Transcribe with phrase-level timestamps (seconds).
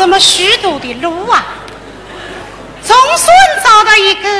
[0.00, 1.44] 这么虚度的路啊！
[2.82, 4.30] 总算找到一个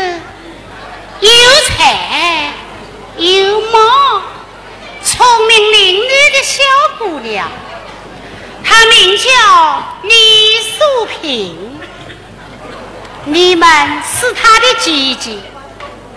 [1.21, 1.31] 有
[1.67, 2.51] 才
[3.19, 4.23] 有貌、
[5.05, 6.63] 聪明伶俐的小
[6.99, 7.47] 姑娘，
[8.65, 9.29] 她名叫
[10.05, 11.79] 李素萍。
[13.27, 13.69] 你们
[14.19, 15.37] 是她的姐姐，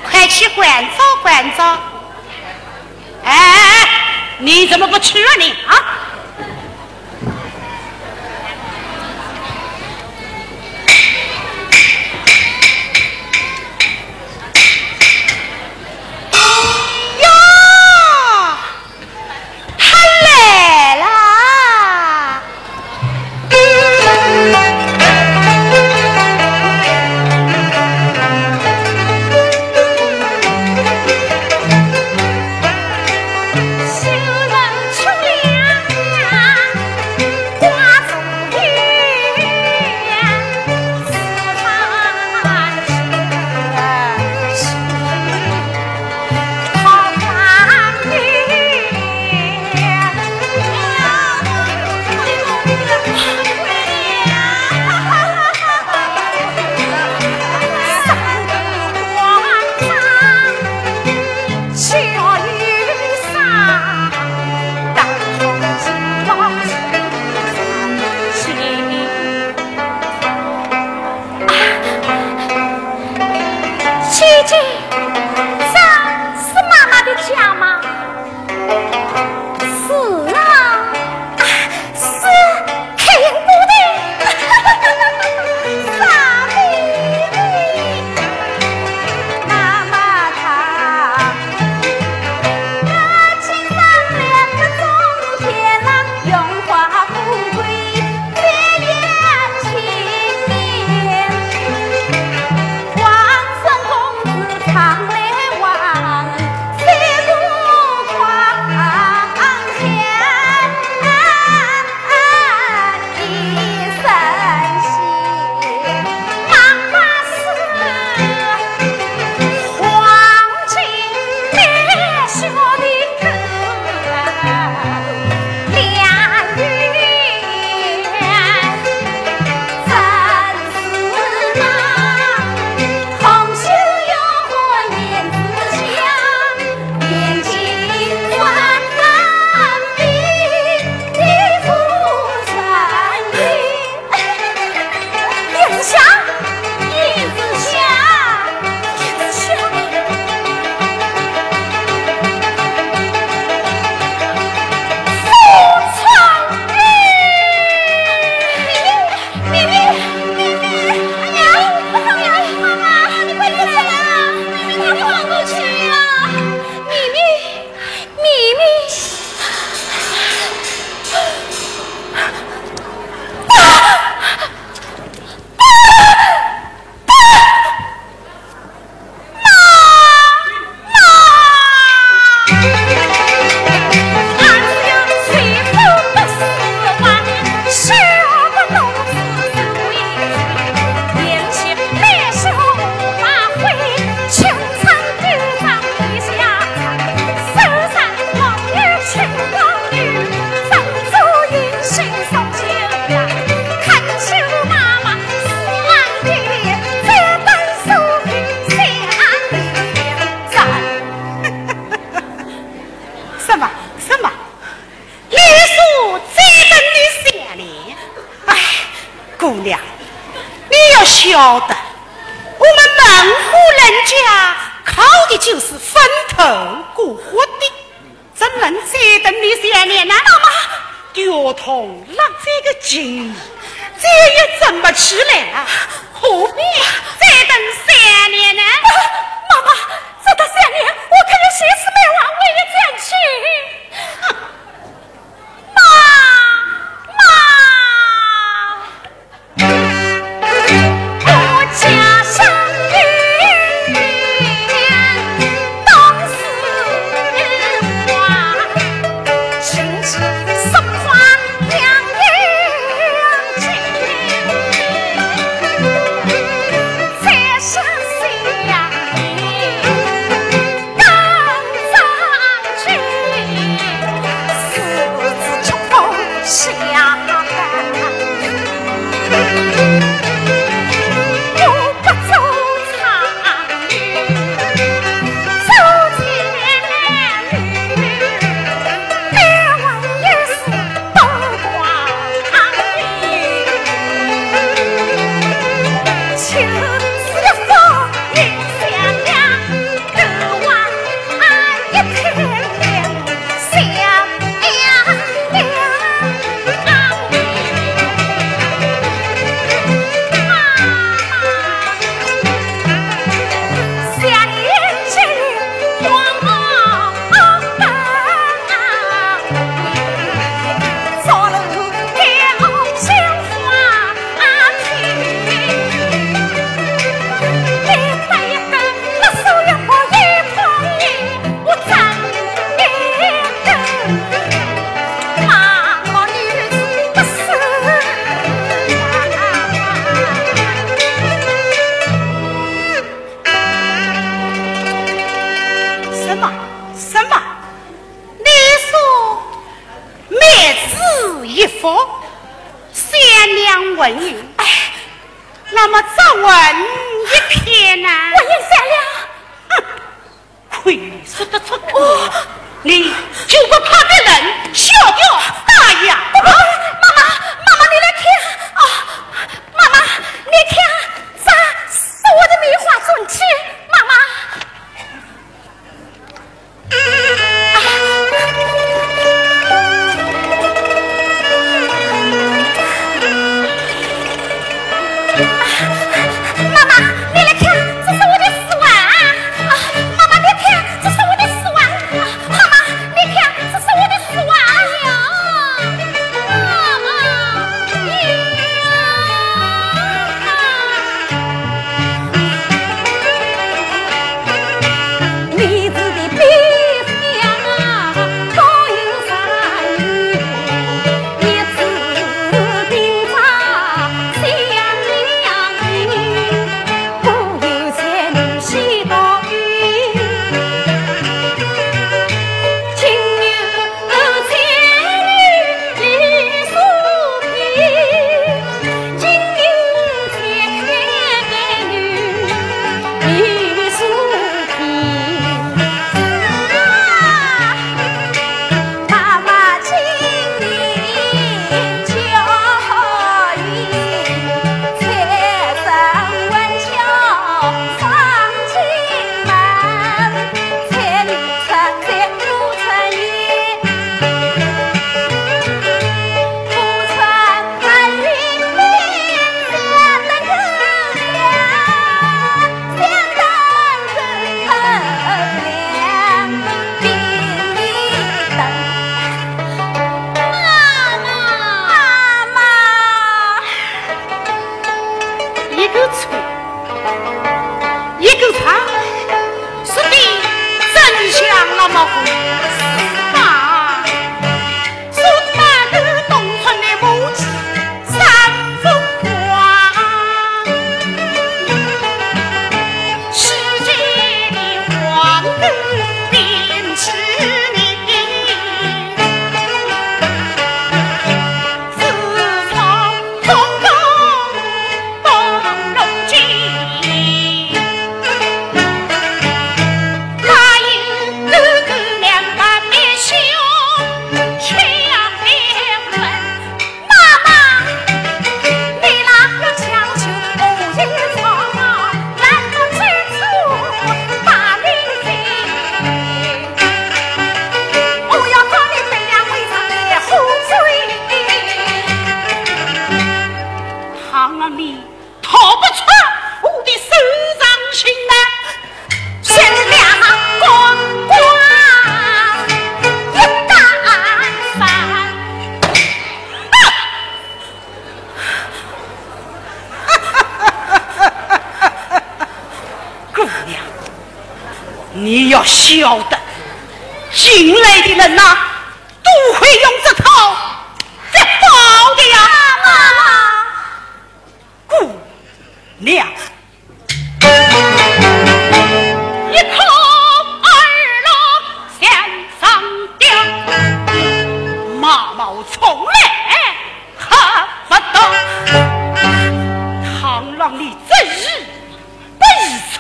[0.09, 1.77] 快去关照关照。
[3.25, 3.89] 哎，
[4.38, 5.92] 你怎么不去啊你啊？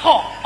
[0.03, 0.42] talk.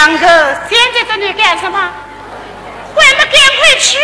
[0.00, 0.26] 两个
[0.70, 1.78] 现在在那干什么？
[2.96, 3.98] 还不赶快去！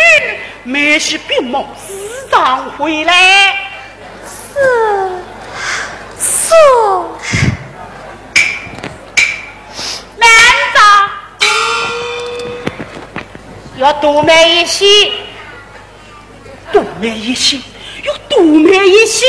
[0.61, 1.91] 没事，病梦适
[2.29, 3.57] 当回来。
[4.53, 4.59] 是
[6.19, 6.53] 是。
[10.17, 10.29] 难
[10.75, 10.79] 道
[13.77, 14.85] 要多买一些？
[16.71, 17.57] 多买一些，
[18.03, 19.25] 要多买一些。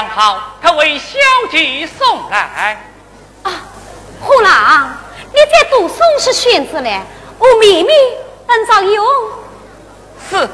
[0.00, 1.18] 料的羊毫，他为小
[1.50, 2.80] 姐送来。
[3.42, 3.52] 啊，
[4.20, 4.90] 虎郎，
[5.32, 7.02] 你在读书是选择了，
[7.38, 7.92] 我妹妹
[8.46, 9.06] 本早用。
[10.30, 10.48] 是。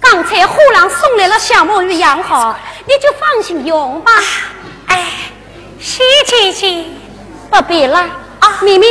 [0.00, 4.12] 刚才虎郎送来了小木鱼养好，你就放心用吧。
[6.38, 6.84] 哎，谢姐姐，
[7.50, 7.98] 不必了。
[7.98, 8.86] 啊，妹妹，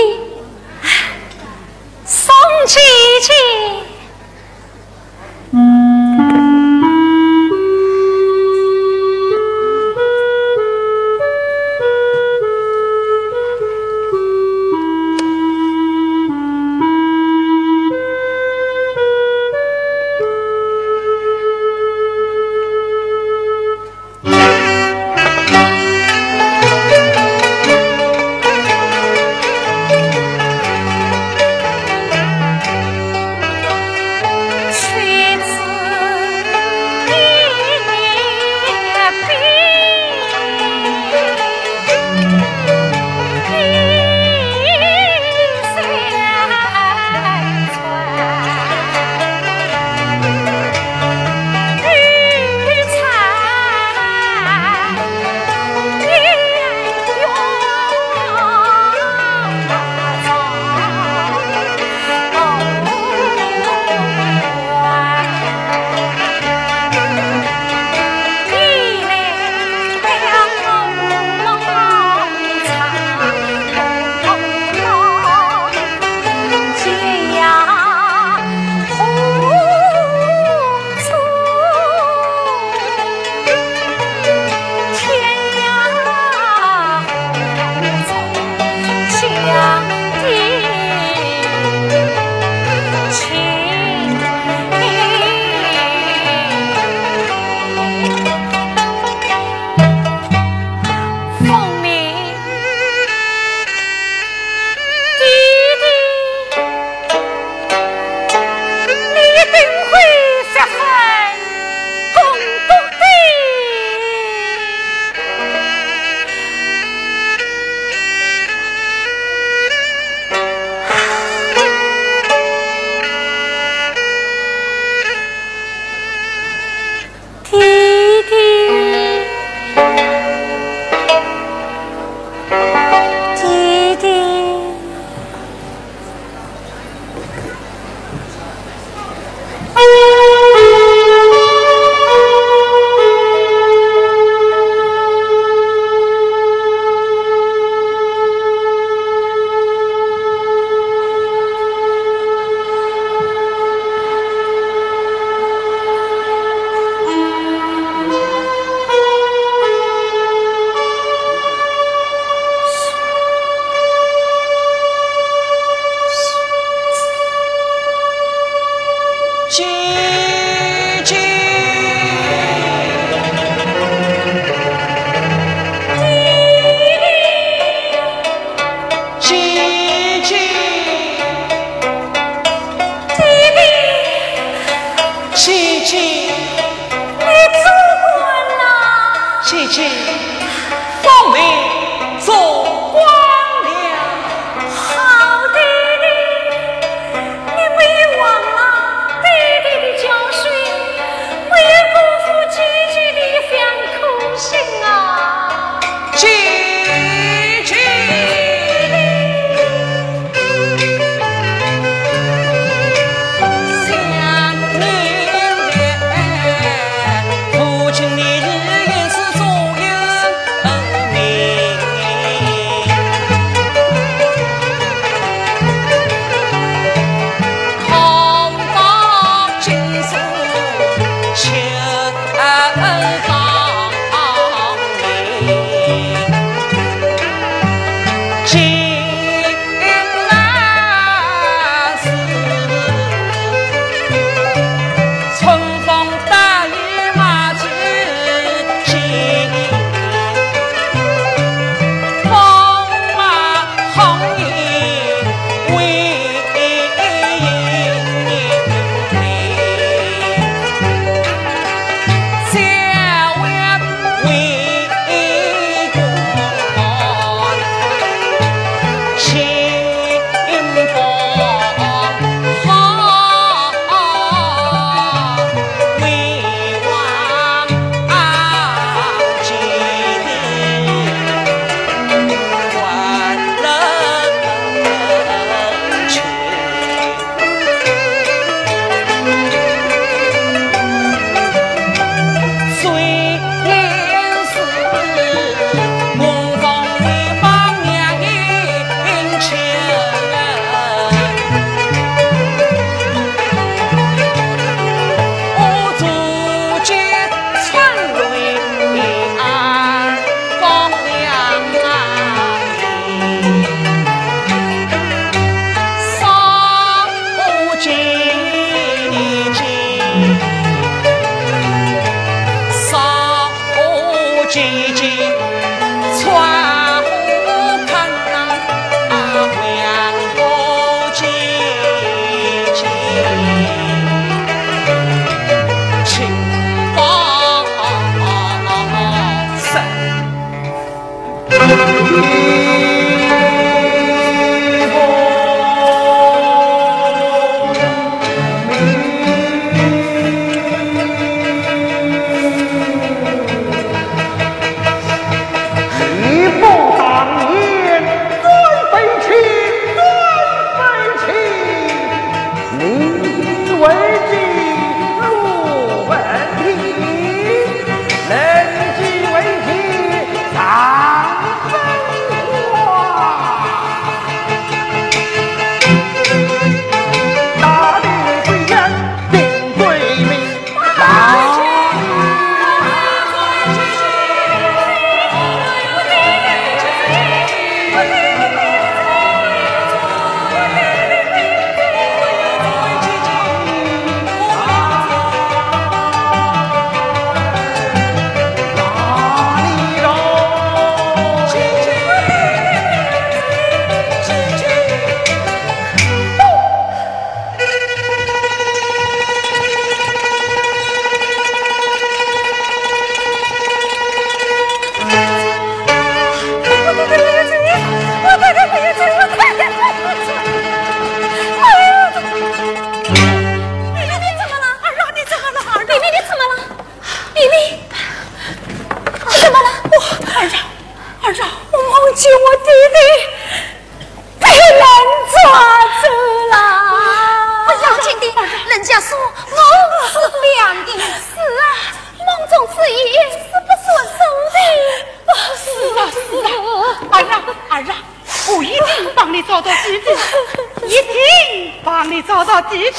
[452.09, 452.97] 你找到弟弟。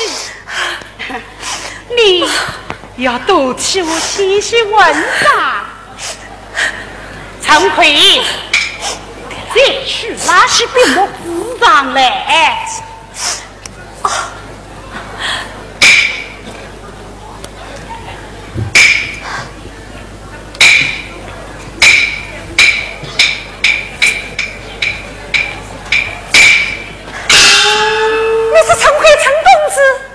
[1.96, 2.28] 你
[3.02, 5.64] 要多替我写写文章。
[7.42, 8.20] 惭愧，
[9.54, 12.66] 再去拉些笔墨纸上来。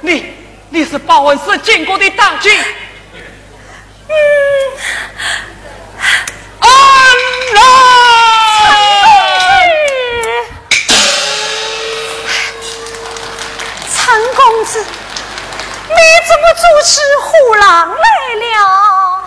[0.02, 0.34] 你
[0.70, 2.52] 你是报恩寺见过的大君。
[4.10, 4.14] 嗯，
[6.60, 6.70] 安
[7.54, 7.62] 来。
[13.96, 15.96] 陈公子，你
[16.28, 18.08] 怎么主持虎狼来
[18.42, 19.24] 了？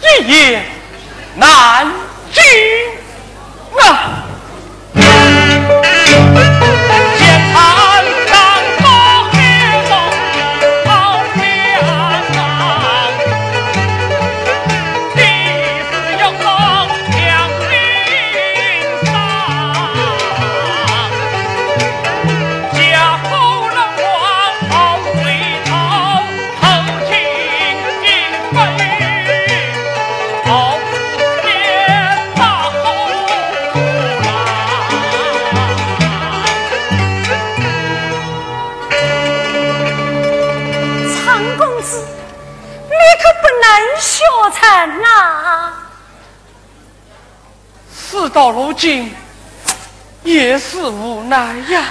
[0.00, 0.66] 一言
[1.36, 1.90] 难
[2.32, 2.42] 尽
[3.80, 4.24] 啊！
[48.32, 49.14] 到如今
[50.22, 51.84] 也是无奈呀。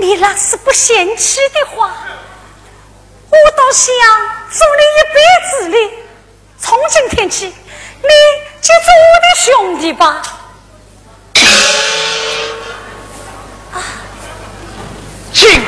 [0.00, 1.90] 你那是不嫌弃的话，
[3.30, 3.86] 我倒想
[4.50, 5.76] 助你一辈子的。
[6.58, 7.52] 从今天起，你
[8.60, 10.22] 就做我的兄弟吧。
[15.32, 15.62] 请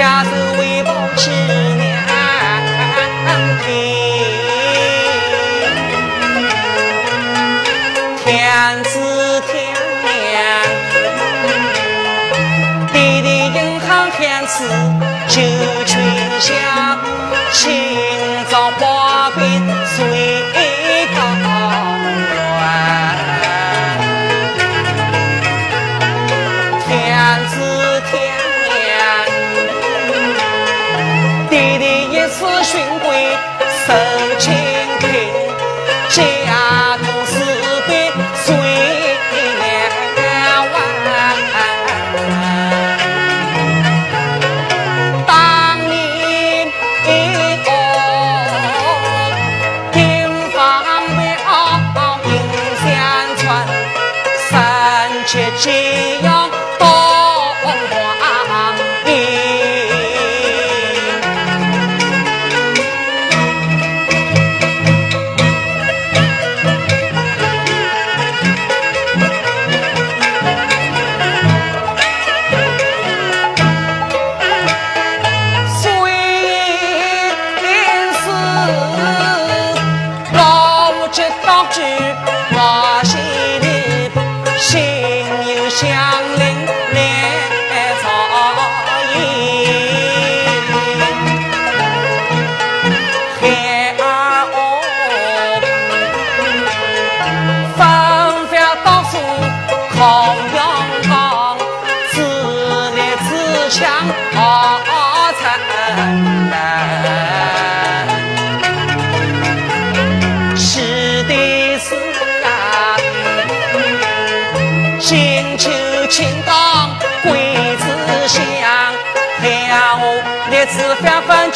[0.00, 1.30] 家是为报亲
[1.76, 1.86] 娘
[2.96, 3.68] 恩，
[8.24, 8.88] 天赐
[9.42, 9.52] 天
[10.02, 10.08] 缘，
[12.94, 14.64] 爹爹银行天赐
[15.28, 15.34] 九
[15.84, 15.92] 泉
[16.40, 16.69] 下。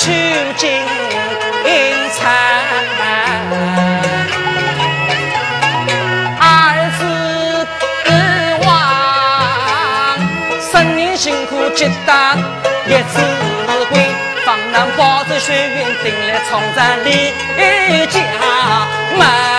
[0.05, 0.13] 取
[0.59, 0.69] 经
[2.13, 2.23] 餐，
[6.39, 6.45] 儿
[6.99, 7.01] 子
[8.67, 8.69] 王，
[10.61, 12.13] 十年辛苦积得
[12.87, 13.17] 一子
[13.89, 13.95] 贵，
[14.45, 17.33] 方能保着血运定来冲战李
[18.09, 18.21] 家
[19.17, 19.54] 门。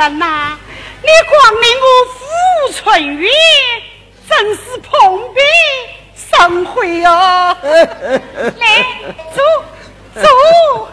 [0.00, 0.56] 人呐，
[1.02, 3.30] 你光临我富春园，
[4.26, 4.90] 真是蓬
[5.34, 5.38] 荜
[6.14, 7.54] 生辉哦！
[7.62, 8.64] 来，
[9.34, 9.44] 坐，
[10.22, 10.88] 坐。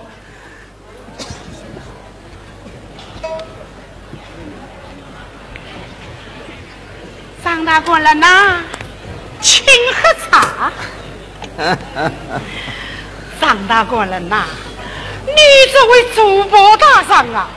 [7.41, 8.61] 张大官人呐，
[9.39, 10.69] 请喝茶。
[13.39, 14.43] 张大官人呐，
[15.25, 15.33] 你
[15.71, 17.47] 这位主播大上啊！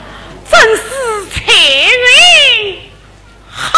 [0.49, 0.81] 真是
[1.27, 2.81] 财运
[3.49, 3.71] 很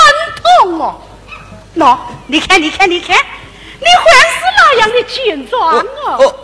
[1.75, 1.97] 喏，
[2.27, 3.17] 你看，你看，你看，
[3.79, 6.07] 你还是那样的健壮哦。
[6.19, 6.35] 哦，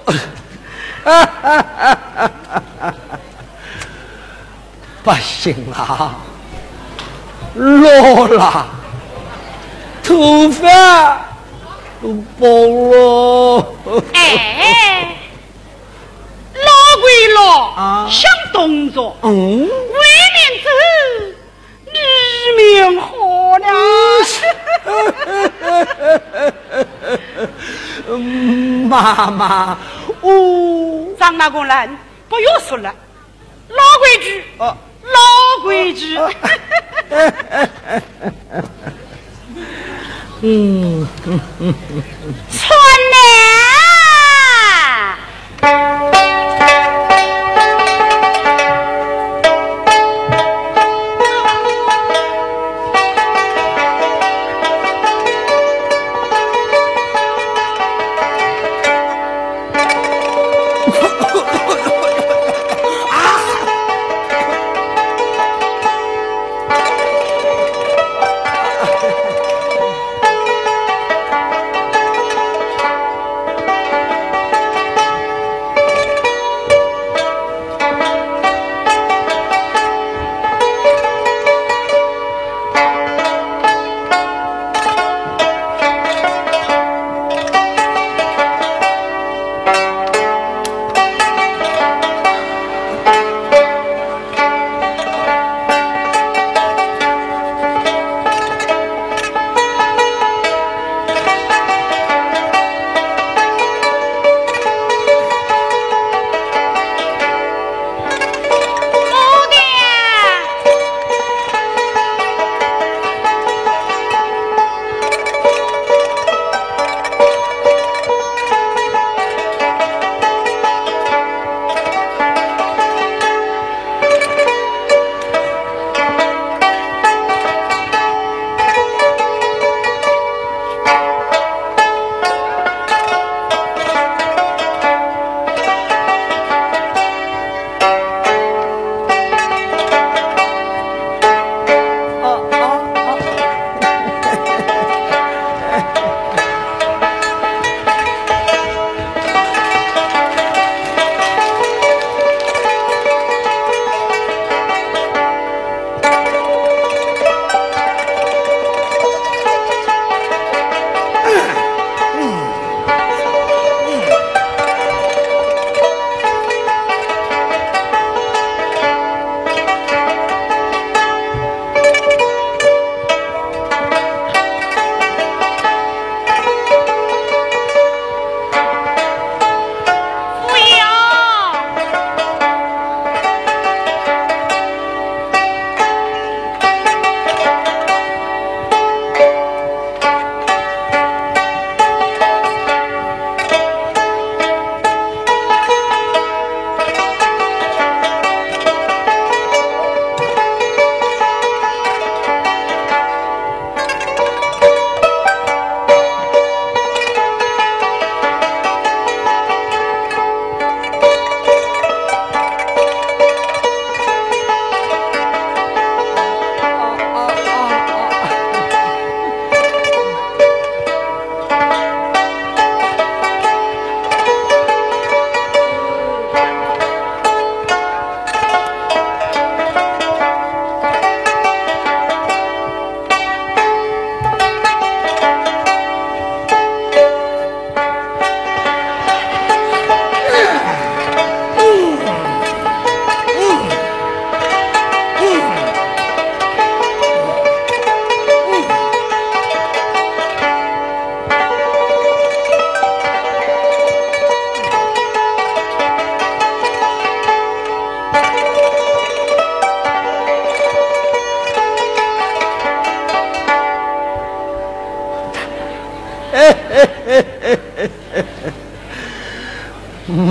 [5.04, 6.16] 不行啊，
[7.56, 8.68] 老了，
[10.04, 11.26] 头发
[12.02, 12.46] 都薄
[12.92, 13.74] 了。
[14.14, 15.16] 哎，
[16.54, 16.70] 老
[17.02, 17.40] 归老，
[17.72, 19.68] 啊想动作，嗯，为民
[20.64, 20.70] 走，
[21.86, 21.92] 你
[22.58, 23.08] 命好
[23.58, 23.66] 了。
[28.89, 29.78] 妈妈，
[30.22, 31.97] 哦，张大工人，
[32.28, 32.93] 不要说了，
[33.70, 36.18] 老规矩，哦老规矩。
[40.41, 42.70] 嗯， 春
[43.12, 43.49] 兰。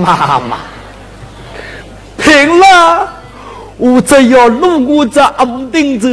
[0.09, 0.57] 妈妈，
[2.17, 3.07] 平了，
[3.77, 6.09] 我只要路过这安定州，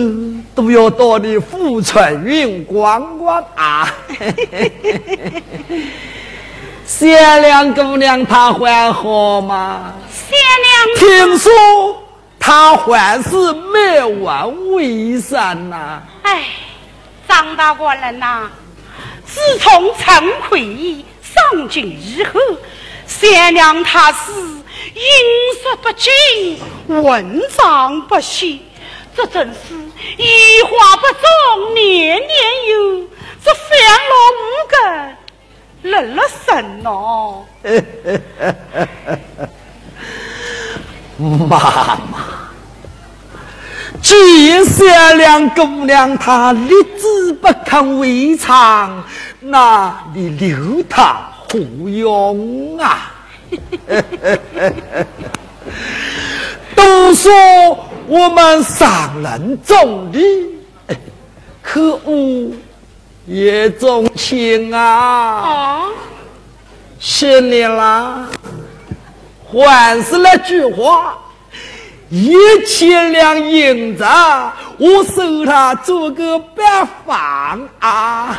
[0.53, 3.89] 都要到你富春云逛逛啊！
[6.85, 9.93] 贤良姑娘她还好吗？
[10.11, 11.49] 贤良，听说
[12.37, 16.43] 她还是没完为生呐、哎，
[17.29, 18.51] 张大官人呐、
[19.25, 22.39] 自从陈奎上京以后，
[23.33, 25.01] 三娘他是饮
[25.61, 28.59] 食不进，文章不写，
[29.15, 29.75] 这真是
[30.17, 32.27] 一花不种，年年
[32.69, 33.07] 有，
[33.43, 33.69] 这烦
[34.09, 37.45] 恼无根，乐了神哦。
[41.17, 41.57] 妈
[42.11, 42.49] 妈，
[44.01, 48.89] 既善良姑娘她立志不肯为娼，
[49.39, 51.59] 那你留她何
[51.89, 53.11] 用啊？
[56.75, 57.31] 都说
[58.07, 60.19] 我们上人重礼，
[61.61, 62.51] 可我
[63.25, 64.81] 也重情啊！
[64.81, 65.81] 啊，
[66.99, 68.27] 谢你了。
[69.51, 71.17] 还是那句话，
[72.09, 72.35] 一
[72.67, 74.03] 千两银子，
[74.77, 76.63] 我收他做个白
[77.05, 78.37] 房啊！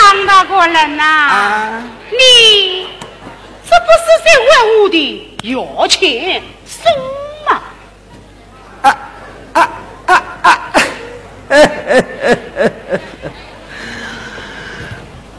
[0.00, 2.86] 张大官人呐、啊，你
[3.68, 4.50] 这不是在问
[4.82, 6.90] 我的要钱送
[7.46, 7.60] 吗？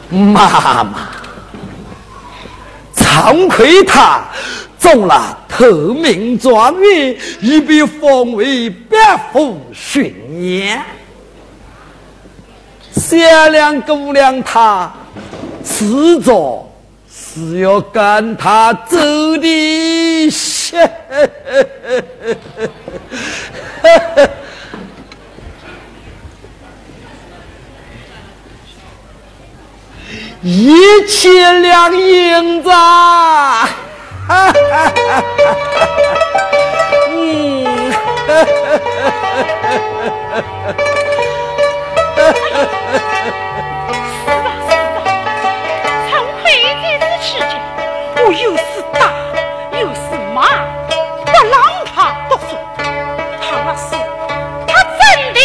[0.08, 1.10] 妈妈，
[2.94, 4.22] 惭愧他
[4.78, 10.80] 中了头名状元，已被封为百户巡盐。
[12.94, 14.92] 善良姑娘她
[15.64, 16.68] 迟早
[17.10, 18.96] 是要跟他走
[19.38, 20.32] 的。
[30.44, 33.72] 一千两银子，哈
[34.26, 34.52] 哈哈
[34.90, 35.24] 哈
[37.10, 37.64] 嗯，
[48.24, 49.10] 我又是打
[49.80, 50.00] 又是
[50.32, 50.42] 骂，
[51.26, 51.54] 不让
[51.92, 52.56] 他读书。
[52.78, 53.96] 他那是，
[54.64, 55.00] 他真
[55.34, 55.40] 的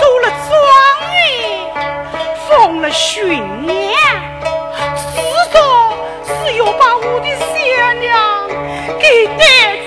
[0.20, 0.50] 了状
[1.12, 1.14] 元，
[2.48, 3.28] 封了巡
[3.68, 3.92] 盐，
[4.96, 5.02] 是
[5.52, 5.54] 说
[6.24, 8.10] 是要把我的贤娘
[8.98, 9.42] 给带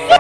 [0.08, 0.14] 走